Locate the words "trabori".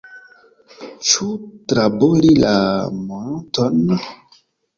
1.73-2.33